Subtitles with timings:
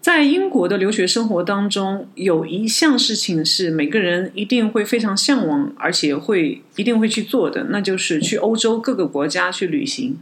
[0.00, 10.18] 在英国的留学生活当中，有一项事情是每个人一定会非常向往，而且会一定会去做的，那就是去欧洲各个国家去旅行。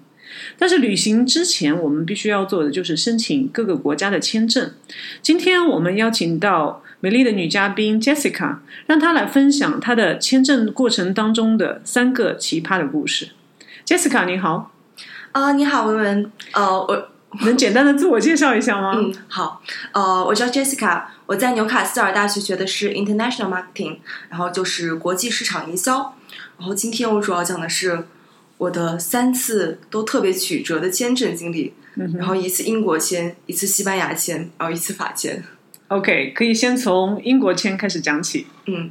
[0.58, 4.72] 但是旅行之前，我们必须要做的就是申请各个国家的签证。
[5.22, 13.28] 今天我们邀请到美丽的女嘉宾 Jessica，让她来分享她的签证过程当中的三个奇葩的故事。
[13.86, 14.72] Jessica，你好，
[15.32, 16.32] 啊、你好，文文。
[16.52, 17.08] 呃，我
[17.42, 18.94] 能简单的自我介绍一下吗？
[18.96, 26.14] 嗯好，呃，我叫 Jessica，我在纽卡斯尔大学学的是 International Marketing，然后就是国际市场营销。
[26.58, 28.06] 然后今天我主要讲的是
[28.58, 35.44] 我的三次都特别曲折的签证经历，嗯然后一次英国签，一次西班牙签，然后一次法签。
[35.88, 38.46] OK，可以先从英国签开始讲起。
[38.66, 38.90] 嗯，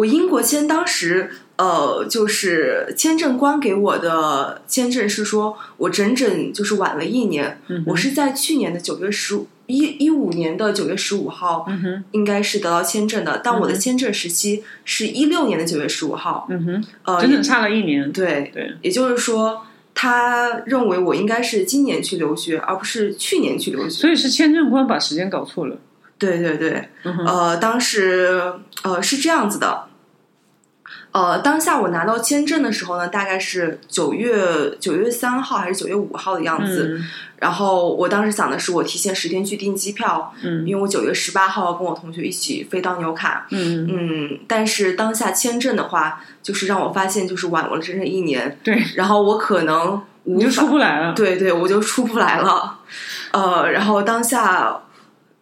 [0.00, 18.10] 我英国签当时，呃，就是签证官给我的签证是说我整整就是晚了一年，嗯我是在去年的九月十五一一五年的九月十五号，嗯哼，应该是得到签证的，但我的签证时期是一六年的九月十五号，嗯哼，呃，整整差了一年。
[18.10, 19.62] 对，对，也就是说。
[19.92, 23.90] 他认为我应该是今年去留学，而不是去年去留学。
[23.90, 25.76] 所以是签证官把时间搞错了。
[26.16, 28.40] 对对对，嗯，呃，当时
[28.82, 29.88] 呃是这样子的，
[31.12, 34.32] 呃，当下我拿到签证的时候呢，大概是九月
[34.78, 36.96] 九月三号还是九月五号的样子。
[36.98, 37.04] 嗯
[37.40, 43.46] 然后我当时想的是，我提前十天去订机票，嗯因为我九月十八号要跟我同学一起飞到纽卡。
[43.48, 49.94] 嗯，嗯，但是当下签证的话，就是让我发现就是晚了整整一年，对，然后我可能
[50.24, 51.14] 无你就法出不来了。
[51.14, 52.80] 对对，我就出不来了。
[53.30, 54.78] 呃，然后当下，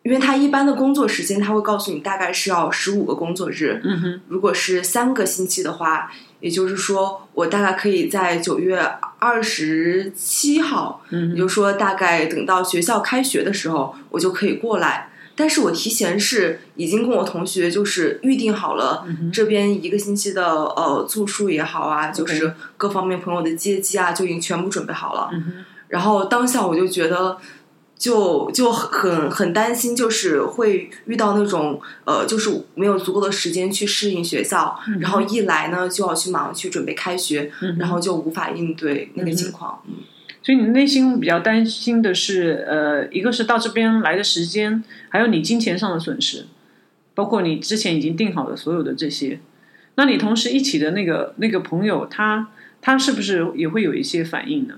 [0.03, 3.81] 因为他一般的工作时间，他会告诉你大概是要十五个工作日。
[3.85, 6.11] 嗯哼，如果是三个星期的话，
[6.41, 8.81] 也就是说，我大概可以在九月
[9.19, 15.11] 二十七号，嗯，也就是说，大概等到学校开学的时候，我就可以过来。
[15.35, 25.31] 但是我提前是已经跟我同学就是预定好了这边一个星期的呃住宿也好啊，就是各方面朋友的接机啊，就已经全部准备好了。
[25.87, 27.39] 然后当下我就觉得
[27.99, 39.83] 就就很很担心，就是会遇到那种呃，就是没有足够的时间去适应学校，嗯然后一来呢就要去忙去准备开学，嗯然后就无法应对那个情况。
[39.89, 39.95] 嗯
[40.41, 46.47] 所以你内心比较担心的是，呃，一个是到这边来的时间，还有你金钱上的损失，
[47.15, 49.41] 包括你之前已经定好的所有的这些。
[49.97, 52.49] 那你同时一起的那个那个朋友，他
[52.81, 54.77] 他是不是也会有一些反应呢？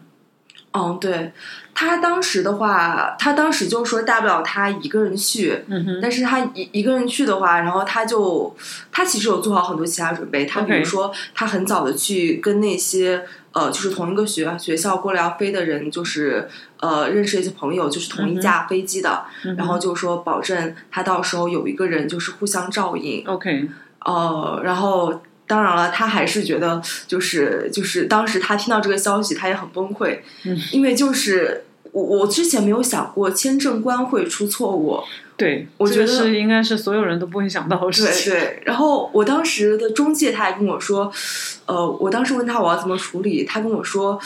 [0.73, 1.33] 嗯，对
[1.75, 5.65] 他当时的话，他当时就说大不了他一个人去，
[6.01, 8.55] 但是他一一个人去的话，然后他就
[8.93, 16.49] 他其实有做好很多其他准备，他比如说他很早的去跟那些呃就是同一个学学校过来要飞的人，就是
[16.79, 23.69] 呃认识一些朋友，就是同一架飞机的，嗯然后就说保证他到时候有一个人就是互相照应，OK，
[24.05, 25.21] 呃，然后
[25.51, 35.01] 当然了，他还是觉得就是就是当时他听到这个消息，他也很崩溃，嗯因为就是我我之前没有想过签证官会出错误，
[35.37, 38.39] 对，我觉得是应该是所有人都不会想到的事对。
[38.39, 38.63] 对。
[38.65, 41.13] 然后我当时的中介他还跟我说，
[41.67, 44.21] 呃，我当时问他我要怎么处理，他跟我说。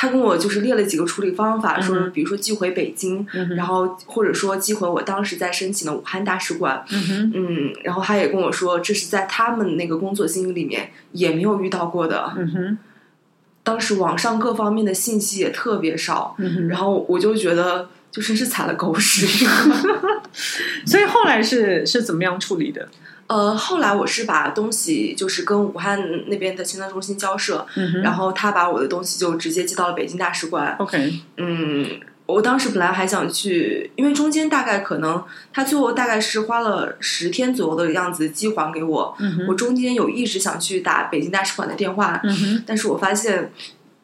[0.00, 12.32] 他跟我就是列了几个处理方法，说比如说寄回北京，嗯然后或者说寄回我当时在申请的武汉大使馆，嗯然后他也跟我说，这是在他们那个工作经历里面也没有遇到过的。
[12.34, 12.78] 嗯哼，
[13.62, 16.34] 当时网上各方面的信息也特别少。
[16.70, 19.26] 然后我就觉得就真是踩了狗屎。
[20.86, 22.88] 所以后来是是怎么样处理的？
[23.30, 30.74] 呃，后来我是把东西就是跟武汉那边的签证中心交涉，嗯，然后他把我的东西就直接寄到了北京大使馆。
[30.80, 31.88] OK，嗯，
[32.26, 35.22] 我当时本来还想去，因为中间大概可能
[35.52, 39.14] 他最后大概是花了十天左右的样子寄还给我。
[39.20, 43.52] 嗯，我中间有一直想去打北京大使馆的电话，嗯，但是我发现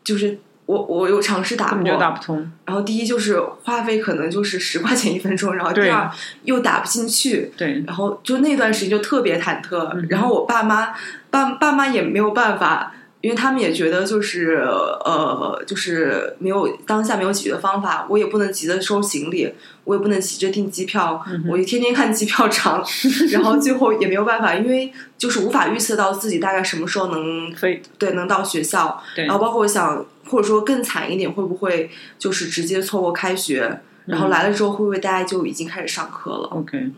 [0.04, 2.52] 就是我我有尝试打过，就打不通。
[2.64, 6.10] 然后第一就是话费可能就是十块钱一分钟，然后第二
[6.44, 10.94] 又打不进去，对，然后就那段时间就特别忐忑，嗯然后我爸妈
[11.30, 12.92] 爸爸妈也没有办法。
[13.22, 14.56] 因为他们也觉得就是
[15.04, 19.52] 呃，就是没有当下没有解决的方法，我也不能急着收行李，
[19.84, 22.84] 我也不能急着订机票，我就天天看机票涨，
[23.32, 36.92] 然后最后也没有办法，因为就是无法预测到自己大概什么时候能飞对能到学校，然后包括我想或者说更惨一点，会不会就是直接错过开学，然后来了之后会不会大家就已经开始上课了？OK。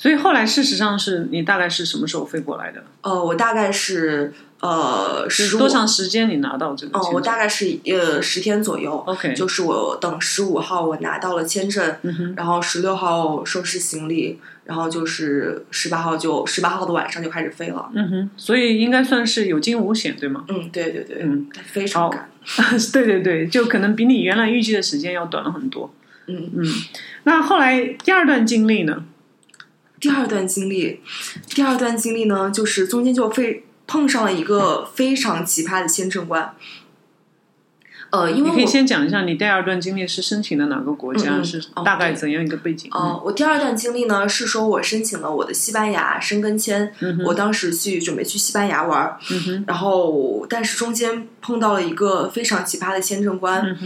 [0.00, 2.84] 所以后来事实上是你大概是什么时候飞过来的？
[3.00, 7.10] 呃，我大概是呃十五多长时间你拿到这个哦？
[7.12, 8.92] 我大概是呃十天左右。
[9.06, 17.88] OK，就是我等十五号我拿到了签证，嗯然后十六号收拾行李，然后就是十八号就十八号的晚上就开始飞了。
[17.94, 20.44] 嗯哼，所以应该算是有惊无险，对吗？
[20.48, 22.28] 嗯，对对对，嗯，非常好赶。
[22.92, 25.92] 对对对，就可能比你原来预计的时间要短了很多。
[26.26, 26.64] 嗯，嗯，
[27.24, 29.04] 那后来第二段经历呢？
[30.00, 31.00] 第二段经历，
[31.48, 36.54] 第二段经历呢，就是中间就非碰上了一个非常奇葩的签证官。
[38.10, 42.90] 呃，因为你可以先讲一下你第二段经历是申请的哪个国家，是大概怎样一个背景？
[42.90, 49.14] 呃，我第二段经历呢是说我申请了我的西班牙申根签，嗯我当时去准备去西班牙玩
[49.66, 53.76] 然后但是中间碰到了一个非常奇葩的签证官，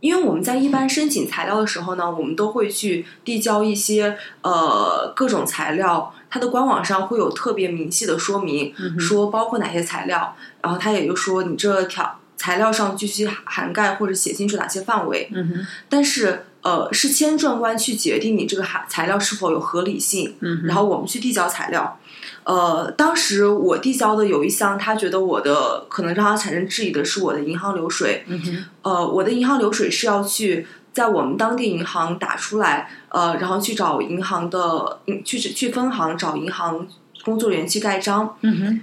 [0.00, 21.98] 因为我们在一般申请材料的时候呢，我们都会去递交一些呃各种材料，它的官网上会有特别明细的说明，嗯说包括哪些材料，然后它也就说你这条材料上必须涵盖或者写清楚哪些范围，嗯哼，但是呃是签证官去决定你这个材材料是否有合理性，嗯，然后我们去递交材料。
[22.44, 36.86] 呃，当时我递交的有一项，他觉得我的可能让他产生质疑的是我的银行流水，嗯哼，呃，我的银行流水是要去在我们当地银行打出来，呃，然后去找银行的，嗯去去分行找银行
[37.24, 38.36] 工作人员去盖章。
[38.40, 38.80] 嗯哼，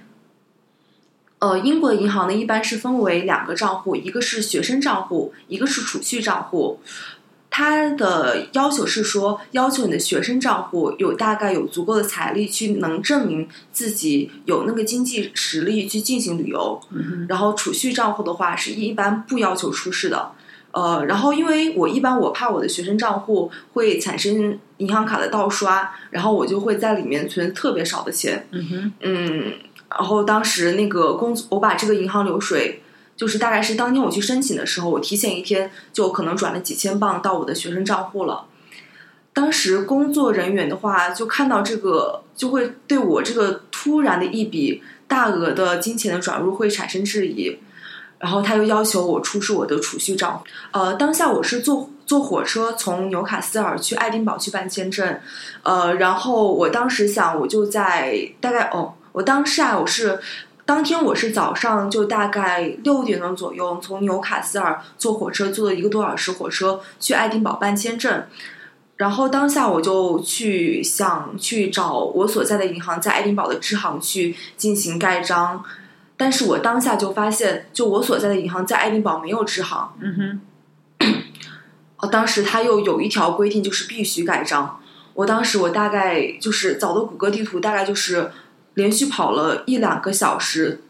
[1.39, 6.79] 呃，英国的银行呢，一般是分为两个账户，一个是学生账户，一个是储蓄账户。
[7.49, 16.79] 它的要求是说，要求你的学生账户有大概有足够的财力去能证明自己有那个经济实力去进行旅游。
[17.27, 20.33] 然后储蓄账户的话是一般不要求出示的。
[20.71, 28.47] 呃，然后因为我一般我怕我的学生账户会产生银行卡的盗刷，然后我就会在里面存特别少的钱。
[28.51, 29.53] 嗯哼，嗯，
[29.89, 32.81] 然后当时那个工作，我把这个银行流水，
[33.15, 38.45] 就是大概是当天我去申请的时候，我提前一天就可能转了几千镑到我的学生账户了。
[39.33, 47.57] 当时工作人员的话，就看到这个，就会对我这个突然的一笔大额的金钱的转入会产生质疑，
[48.19, 50.45] 然后他又要求我出示我的储蓄账户。
[50.71, 55.19] 呃，当下我是坐坐火车从纽卡斯尔去爱丁堡去办签证，
[55.63, 60.19] 呃，然后我当时想，我就在大概哦，我当时啊，我是
[60.65, 68.23] 当天我是早上就大概六点钟左右从纽卡斯尔坐火车坐了一个多小时火车去爱丁堡办签证。
[68.97, 75.63] 然后当下我就去想去找我所在的银行，在爱丁堡的支行去进行盖章，
[76.17, 80.41] 但是我当下就发现，就我所在的银行在爱丁堡没有支行，嗯
[80.99, 81.11] 哼，
[81.97, 84.79] 哦，当时他又有一条规定，就是必须盖章。
[85.13, 88.31] 我当时我大概就是找的谷歌地图，大概就是
[88.73, 90.81] 连续跑了一两个小时，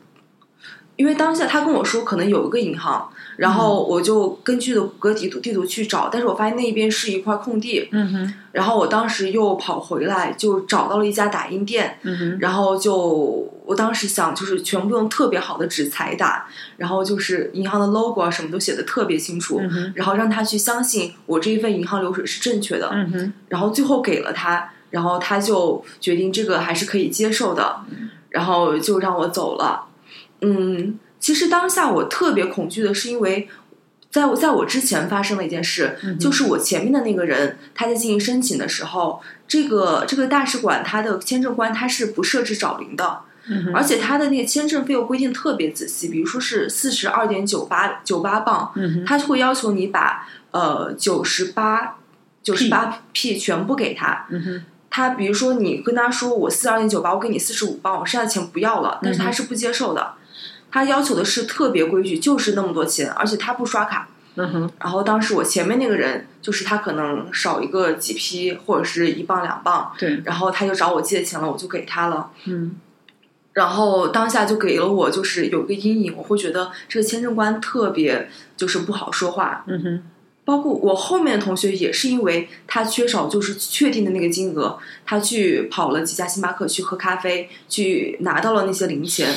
[0.95, 27.82] 因为当下他跟我说可能有一个银行，然后我就根据的谷歌地图地图去找，但是我发现那边是一块空地，嗯哼，然后我当时又跑回来，就找到了一家打印店，嗯哼，然后就我当时想，就是全部用特别好的纸彩打，然后就是银行的 logo 啊什么都写的特别清楚，嗯哼，然后让他去相信我这一份银行流水是正确的，嗯哼，然后最后给了他，然后他就决定这个还是可以接受的，
[28.29, 29.84] 然后就让我走了。
[30.41, 33.50] 嗯，其实当下我特别恐惧的是，因为
[34.10, 43.19] 在我在我之前发生了一件事，嗯就是我前面的那个人他在进行申请的时候，这个这个大使馆他的签证官他是不设置找零的，
[43.50, 51.98] 嗯，而且他的那个签证费用规定特别仔细，比如说是四十二点九八九八磅，嗯哼，他会要求你把呃九十八
[52.41, 54.27] 九十八 P 全部给他。
[54.89, 60.13] 他比如说你跟他说我四十二点九八，我给你四十五磅，我剩下的钱不要了，但是他是不接受的。
[60.71, 64.09] 他要求的是特别规矩，就是那么多钱，而且他不刷卡。
[64.39, 72.29] 嗯哼，然后当时我前面那个人，就是他可能少一个几批或者是一磅两磅，对，然后他就找我借钱了，我就给他了。
[72.45, 72.75] 嗯
[73.53, 80.03] 然后当下就给了我就是有一个阴影，我会觉得这个签证官特别就是不好说话，嗯哼，
[80.45, 89.27] 包括我后面的同学也是因为他缺少就是确定的那个金额，他去跑了几家星巴克去喝咖啡，去拿到了那些零钱。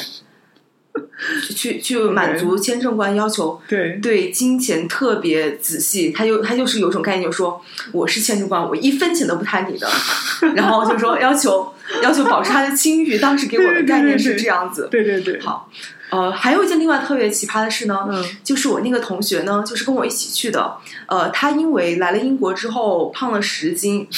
[1.54, 3.98] 去去满足签证官要求，对。
[4.02, 7.60] 对金钱特别仔细，他就他就是有一种概念，就说
[7.92, 9.88] 我是签证官，我一分钱都不贪你的，
[10.54, 14.88] 然后就说要求要求保持他的清誉，当时给我的概念是这样子。
[14.90, 15.68] 对对对，好，
[16.10, 20.76] 呃，还有一件另外特别奇葩的事呢，嗯就是我那个同学呢，就是跟我一起去的，
[21.06, 24.08] 呃，他因为来了英国之后胖了十斤，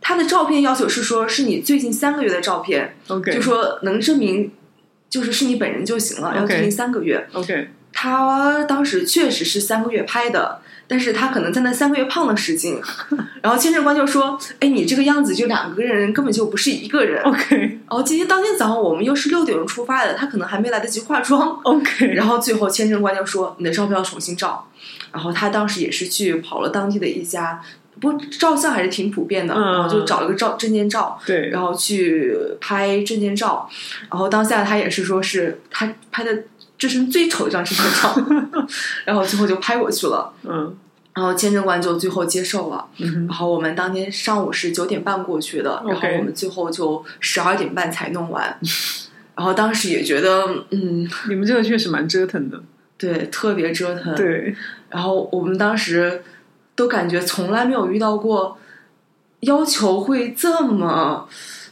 [0.00, 4.52] 他的照片要求是说是你最近三个月的照片，，OK，就说能证明
[5.14, 7.24] 就是是你本人就行了，要最近三个月。
[7.34, 12.80] OK，他当时确实是三个月拍的，但是他可能在那三个月胖了十斤，
[13.40, 17.22] 然后签证官就说：“哎，你这个样子就两个人根本就不是一个人。
[17.22, 24.68] OK 然后今天当天早上我们又是六点钟出发的，他可能还没来得及化妆， OK，然后最后签证官就说你的照片要重新照，
[25.12, 27.62] 然后他当时也是去跑了当地的一家，
[28.00, 29.60] 不过照相还是挺普遍的，嗯。
[29.60, 33.68] 然后就找了个照证件照，对，然后去拍证件照，
[34.10, 36.44] 然后当下他也是说是他拍的
[36.76, 38.66] 这是最丑的一张证件照，
[39.04, 40.76] 然后最后就拍过去了，嗯。
[41.14, 48.58] 然后签证官就最后接受了，嗯然后我们当天上午是九点半过去的，然后我们最后就十二点半才弄完，
[49.36, 52.60] 然后当时也觉得嗯，你们这个确实蛮折腾的，
[52.98, 54.56] 对，特别折腾，对，
[54.90, 56.20] 然后我们当时
[56.74, 58.58] 都感觉从来没有遇到过
[59.40, 61.28] 要求会这么，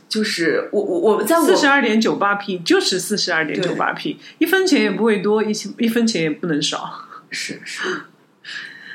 [0.09, 7.09] 就是我我我在我四十二点九八 P 就是四十二点九八 P，一分钱也不会多，一一分钱也不能少。
[7.31, 8.03] 是是，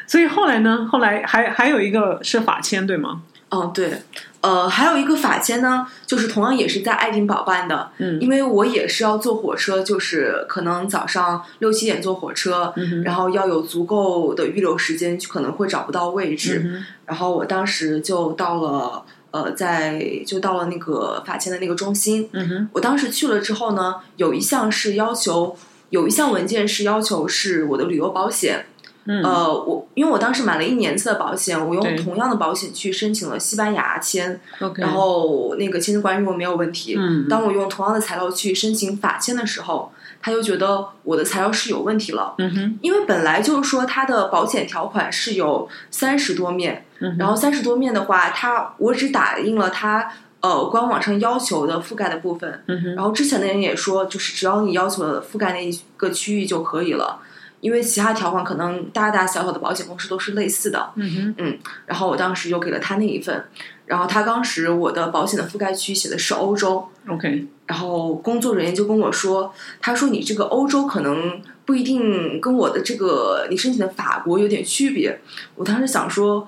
[0.05, 0.87] 所以后来呢？
[0.91, 3.23] 后来还还有一个是法签，对吗？
[3.49, 4.03] 哦对，
[4.47, 8.17] 呃，还有一个法签呢，就是同样也是在爱丁堡办的，嗯。
[8.21, 19.03] 因为我也是要坐火车，就是可能早上六七点坐火车，嗯然后要有足够的预留时间，可能会找不到位置，嗯然后我当时就到了。
[19.29, 25.53] 呃，在就到了那个法签的那个中心，嗯哼，我当时去了之后呢，有一项是要求，
[25.89, 28.65] 有一项文件是要求是我的旅游保险。
[29.07, 29.23] 嗯。
[29.23, 34.39] 呃，我因为我当时买了一年次的保险，我用同样的保险去申请了西班牙签
[34.75, 36.95] 然后那个签证官认为没有问题。
[36.97, 37.27] 嗯。
[37.27, 42.33] 当我用同样的材料去申请法签的时候，他就觉得我的材料是有问题了。
[42.37, 50.11] 嗯哼，因为本来就是说它的保险条款是有三十多面，嗯然后三十多面的话，它我只打印了它
[50.41, 57.19] 呃官网上要求的覆盖的部分，嗯哼，然后之前的人也说，就是只要你要求的覆盖那一个区域就可以了，
[57.59, 60.91] 因为其他条款可能大大小小的保险公司都是类似的。
[60.95, 63.43] 嗯哼，嗯然后我当时就给了他那一份，
[63.85, 75.19] 然后他当时我的保险的覆盖区写的是欧洲，OK，然后工作人员就跟我说，他说你这个欧洲可能不一定跟我的这个你申请的法国有点区别。
[75.55, 76.47] 我当时想说，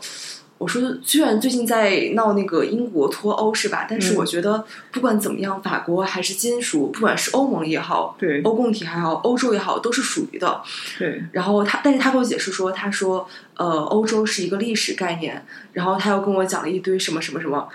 [0.59, 4.17] 我说虽然最近在闹那个英国脱欧是吧，但是嗯。
[4.17, 10.61] 我觉得不管怎么样，法国还是金属，不管是欧盟也好，对欧共体还好，欧洲也好，都是属于的。
[10.97, 13.25] 对，然后他，但是他给我解释说，他说，
[13.55, 17.69] 呃，欧洲是一个历史概念，然后他又跟我讲了一堆什么什么什么，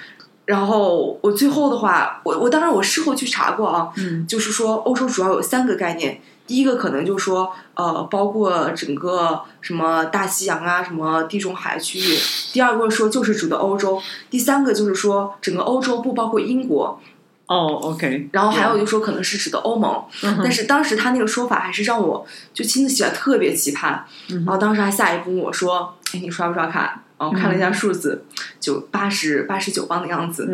[0.44, 4.26] 然后我最后的话，我我当然我事后去查过啊，嗯。
[4.26, 12.16] 就是说欧洲主要有三个概念，第一个可能就是说，呃，包括整个什么大西洋啊，什么地中海区域；
[12.52, 13.98] 第二个说就是指的欧洲；
[14.28, 17.00] 第三个就是说整个欧洲不包括英国，
[17.46, 20.02] 哦，OK，然后还有就说可能是指的欧盟。
[20.42, 24.00] 但是当时他那个说法还是让我就亲自起来特别奇葩。
[24.30, 28.24] 嗯然后当时还下一步问我说：“哎，你刷不刷卡？”然后看了一下数字，
[28.60, 30.46] 就八十八十九磅的样子。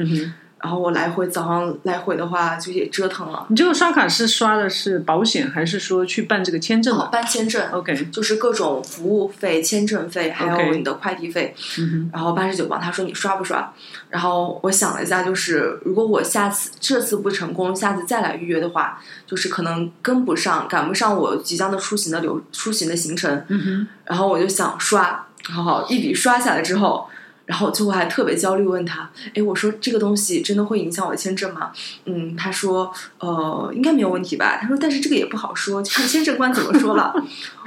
[0.62, 3.46] 然后我来回早上来回的话就也折腾了。
[3.48, 11.54] 你这个刷卡是刷的是保险，还是说去办这个签证哦，的办签证？OK，就是各种服务费、签证费，还有你的快递费。
[11.78, 13.72] 嗯然后八十九磅，他说你刷不刷？
[14.10, 23.44] 然后我想了一下，就是如果我下次这次不成功，下次再来预约的话，就是可能跟不上、赶不上我即将的出行的流出行的行程。
[23.48, 27.08] 嗯哼，然后我就想刷，然后一笔刷下来之后，
[27.50, 31.72] 然后最后还特别焦虑，问他，哎，我说这个东西真的会影响我的签证吗？
[32.04, 34.58] 嗯，他说，呃，应该没有问题吧？
[34.62, 37.12] 他说，但是这个也不好说，就看签证官怎么说了。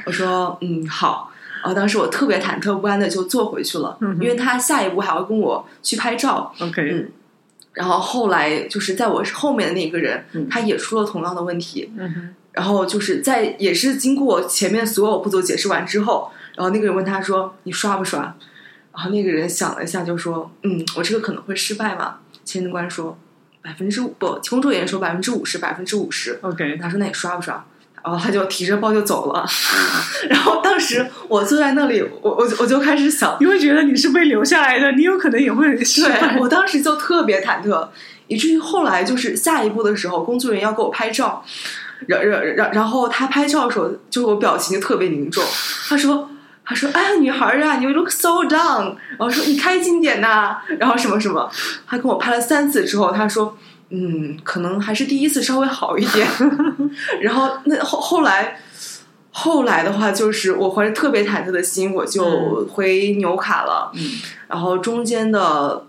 [0.05, 1.29] 我说，嗯，好。
[1.61, 6.53] 然后当时我特别忐忑不安的就坐回去了，嗯因为他下一步还要跟我去拍照。
[6.61, 7.11] ，OK，嗯
[7.73, 18.33] 然后后来就是在我后面的那个人，嗯他也出了同样的问题，嗯，然后就是在也是经过前面所有步骤解释完之后，然后那个人问他说：“你刷不刷？”
[18.93, 23.17] 然后那个人想了一下，就说：“嗯，我这个可能会失败嘛。”签证官说
[23.63, 27.65] ：“百分之五不，工作人员说百分之五十，百分之五十。” OK，他说：“那你刷不刷？”
[28.03, 29.45] 然后他就提着包就走了。
[30.29, 36.39] 然后当时我坐在那里，我我我就开始想，你会觉得你是被留下来的，你有可能也会失败对。
[36.41, 37.87] 我当时就特别忐忑，
[38.27, 41.45] 以至于后来就是下一步的时候，工作人员要给我拍照，
[42.07, 45.41] 然然然然后他拍照的时候，就我表情就特别凝重。
[45.87, 46.29] 他说
[46.65, 51.49] 他说哎呀女孩啊，you look so down，然后说你开心点呐、然后什么什么，
[51.85, 53.57] 他跟我拍了三次之后，他说
[53.89, 56.27] 嗯，可能还是第一次稍微好一点。
[57.21, 58.59] 然后那后后来。
[59.35, 63.91] 后来的话，就是我怀着特别忐忑的心，我就回纽卡了。
[63.95, 63.99] 嗯
[64.47, 65.87] 然后中间的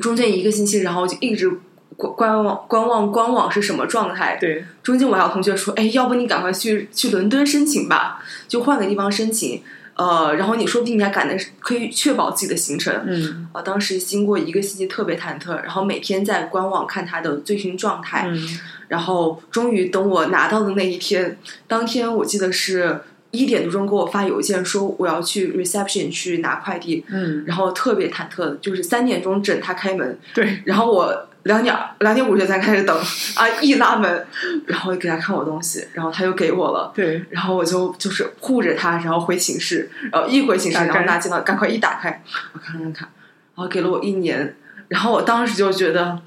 [0.00, 1.50] 中间一个星期，然后就一直
[1.94, 4.38] 观观望观望观望是什么状态。
[4.40, 9.62] 对，中间我还有同学说，哎，要不你赶快去去伦敦申请吧，就换个地方申请。
[9.96, 12.94] 呃，然后你说不定你还赶得可以确保自己的行程。
[13.06, 18.26] 嗯啊，当时经过一个星期特别忐忑，然后每天在官网看他的最新状态。
[18.28, 21.36] 嗯然后终于等我拿到的那一天，
[21.66, 23.00] 当天我记得是
[23.36, 32.96] 一点多钟给我发邮件说我要去 reception 去拿快递，嗯，然后特别忐忑，就是三点钟整他开门，对，然后我两点两点五十才开始等
[33.36, 34.26] 啊，一拉门，
[34.66, 36.92] 然后给他看我东西，然后他又给我了。
[36.94, 43.08] 对，然后我就就是护着他，然后回寝室，然后一回寝室，然后拿电脑赶快一打开，我看看看，
[43.54, 44.56] 然后给了我一年，
[44.88, 46.18] 然后我当时就觉得，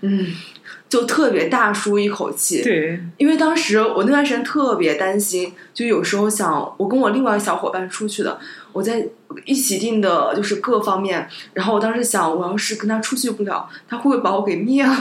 [0.00, 0.26] 嗯，
[0.94, 2.62] 就特别大舒一口气。
[2.62, 8.38] 对，因为当时我那段时间特别担心，就有时候想我跟我另外一个小伙伴出去的，
[8.72, 9.04] 我在
[9.44, 14.96] 一起订的就是各方面，然后我当时想，我要是跟他出去不了，他会不会把我给灭了？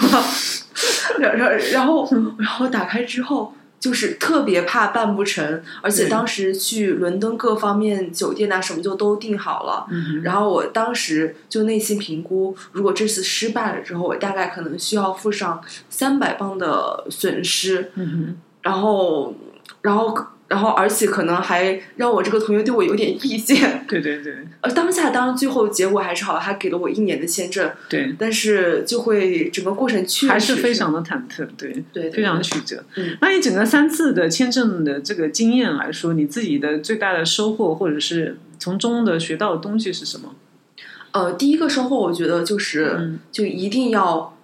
[1.19, 2.09] 然然然后
[2.39, 3.53] 然后打开之后。
[3.83, 19.35] 就是特别怕办不成，而且当时去伦敦各方面酒店啊什么就都订好了，嗯然后我当时就内心评估，如果这次失败了之后，我大概可能需要付上三百磅的损失，嗯然后，
[19.81, 20.17] 然后，
[20.53, 23.83] 然后，而且可能还让我这个同学对我有点意见。
[23.89, 32.83] 对对对呃，当下当然最后结果还是好，他给了我一年的签证，对，但是就会整个过程确实还是非常的忐忑，对，对对非常曲折。
[32.97, 40.35] 嗯那你整个三次的签证的这个经验来说，你自己的最大的收获，或者是从中的学到的东西是什么？
[41.13, 44.37] 呃，第一个收获我觉得就是，嗯就一定要，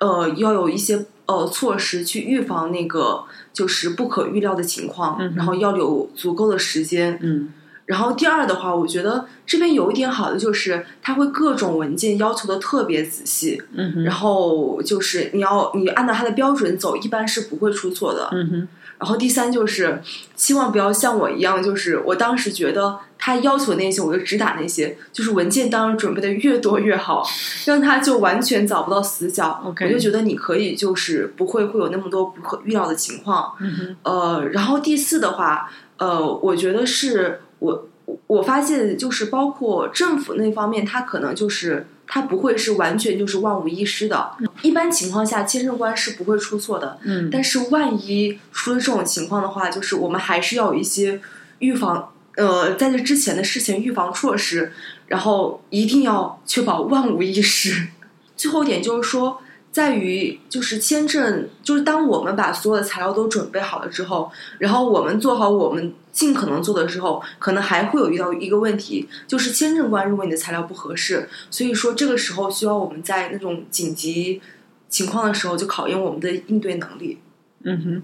[0.00, 7.52] 呃，要有一些呃措施去预防那个就是不可预料的情况，嗯然后要有足够的时间，嗯。
[7.86, 18.28] 然后第二的话，我觉得这边有一点好的就是，它会各种文件要求的特别仔细，嗯哼，然后就是你要你按照它的标准走，一般是不会出错的。
[18.32, 20.02] 嗯哼，然后第三就是，
[20.34, 27.26] 希望不要像我一样，就是我当时觉得他要求那些，我就只打那些，就是文件当然准备的越多越好，
[27.66, 29.62] 让他就完全找不到死角。
[29.64, 33.52] OK 我就觉得你可以就是不会会有那么多不可预料的情况。
[33.60, 37.86] 嗯，呃，然后第四的话，呃，我觉得是我
[38.26, 44.32] 我发现就是包括政府那方面，它可能就是它不会是完全就是万无一失的。
[44.62, 46.98] 一般情况下，签证官是不会出错的。
[47.02, 51.20] 嗯，但是万一出了这种情况的话，就是我们还是要有一些
[51.58, 54.72] 预防，呃，在这之前的事情预防措施，
[55.06, 57.88] 然后一定要确保万无一失。
[58.36, 59.40] 最后一点就是说，
[59.76, 74.40] 在于就是签证，就是当我们把所有的材料都准备好了之后，然后我们做好我们尽可能做的时候，可能还会有遇到一个问题，就是签证官认为你的材料不合适，所以说这个时候需要我们在那种紧急
[74.88, 77.18] 情况的时候，就考验我们的应对能力。
[77.64, 78.02] 嗯哼，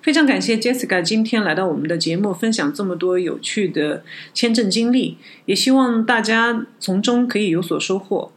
[0.00, 8.30] 非常感谢 Jessica 今天来到我们的节目，分享这么多有趣的签证经历，也希望大家从中可以有所收获。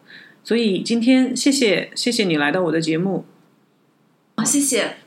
[0.43, 3.25] 所以今天谢谢谢谢你来到我的节目。
[4.36, 4.97] 好，谢谢。